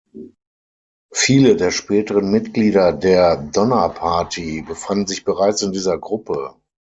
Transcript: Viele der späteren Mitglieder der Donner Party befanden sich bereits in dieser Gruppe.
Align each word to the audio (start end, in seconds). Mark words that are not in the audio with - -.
Viele 1.13 1.55
der 1.55 1.69
späteren 1.69 2.31
Mitglieder 2.31 2.91
der 2.91 3.37
Donner 3.37 3.87
Party 3.89 4.63
befanden 4.63 5.05
sich 5.05 5.23
bereits 5.23 5.61
in 5.61 5.73
dieser 5.73 5.99
Gruppe. 5.99 6.55